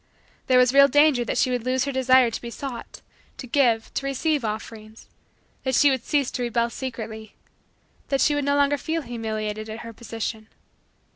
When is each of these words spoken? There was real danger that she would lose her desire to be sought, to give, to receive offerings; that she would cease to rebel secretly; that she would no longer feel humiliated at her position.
There 0.47 0.57
was 0.57 0.73
real 0.73 0.87
danger 0.87 1.23
that 1.25 1.37
she 1.37 1.51
would 1.51 1.63
lose 1.63 1.85
her 1.85 1.91
desire 1.91 2.31
to 2.31 2.41
be 2.41 2.49
sought, 2.49 3.01
to 3.37 3.45
give, 3.45 3.93
to 3.93 4.05
receive 4.07 4.43
offerings; 4.43 5.05
that 5.61 5.75
she 5.75 5.91
would 5.91 6.03
cease 6.03 6.31
to 6.31 6.41
rebel 6.41 6.71
secretly; 6.71 7.35
that 8.07 8.19
she 8.19 8.33
would 8.33 8.45
no 8.45 8.55
longer 8.55 8.79
feel 8.79 9.03
humiliated 9.03 9.69
at 9.69 9.81
her 9.81 9.93
position. 9.93 10.47